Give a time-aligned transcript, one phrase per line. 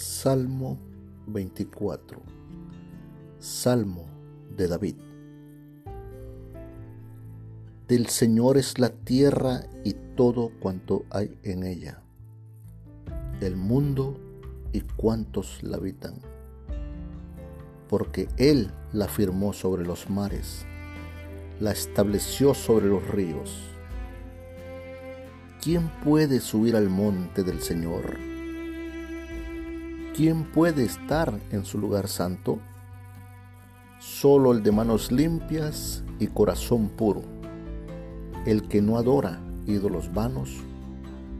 [0.00, 0.78] Salmo
[1.26, 2.22] 24
[3.40, 4.06] Salmo
[4.56, 4.94] de David
[7.88, 12.00] Del Señor es la tierra y todo cuanto hay en ella,
[13.40, 14.16] el mundo
[14.72, 16.20] y cuantos la habitan,
[17.88, 20.64] porque Él la firmó sobre los mares,
[21.58, 23.64] la estableció sobre los ríos.
[25.60, 28.37] ¿Quién puede subir al monte del Señor?
[30.18, 32.58] ¿Quién puede estar en su lugar santo?
[34.00, 37.22] Solo el de manos limpias y corazón puro,
[38.44, 40.56] el que no adora ídolos vanos,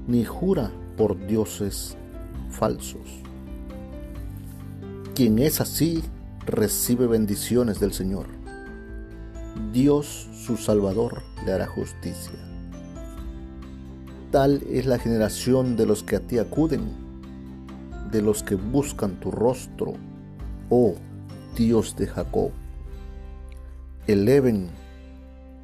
[0.07, 1.97] ni jura por dioses
[2.51, 3.25] falsos.
[5.13, 6.05] Quien es así
[6.47, 8.27] recibe bendiciones del Señor.
[9.73, 12.39] Dios su Salvador le hará justicia.
[14.31, 17.08] Tal es la generación de los que a ti acuden
[18.11, 19.95] de los que buscan tu rostro,
[20.71, 20.95] oh
[21.57, 22.51] Dios de Jacob.
[24.07, 24.71] Eleven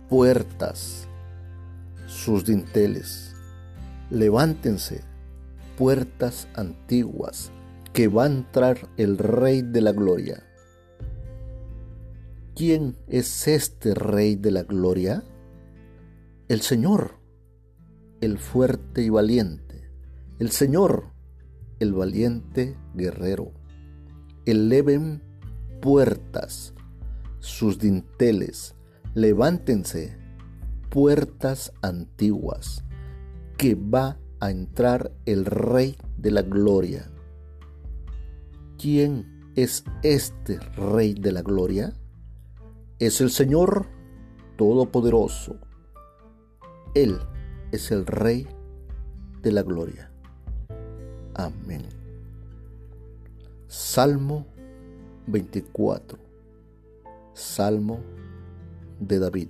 [0.09, 1.09] puertas
[2.07, 3.35] sus dinteles,
[4.11, 5.03] levántense
[5.77, 7.51] puertas antiguas,
[7.93, 10.43] que va a entrar el Rey de la Gloria.
[12.55, 15.25] ¿Quién es este Rey de la Gloria?
[16.49, 17.19] El Señor,
[18.21, 19.91] el fuerte y valiente,
[20.39, 21.14] el Señor,
[21.81, 23.53] el valiente guerrero.
[24.47, 25.23] Eleven
[25.81, 26.75] puertas,
[27.41, 28.75] sus dinteles,
[29.15, 30.17] levántense,
[30.91, 32.85] puertas antiguas,
[33.57, 37.11] que va a entrar el Rey de la Gloria.
[38.79, 41.95] ¿Quién es este Rey de la Gloria?
[42.99, 43.87] Es el Señor
[44.57, 45.59] Todopoderoso.
[46.95, 47.19] Él
[47.73, 48.47] es el Rey
[49.43, 50.14] de la Gloria.
[51.35, 51.83] Amén.
[53.69, 54.47] Salmo
[55.27, 56.19] 24.
[57.35, 58.01] Salmo
[59.01, 59.49] de David.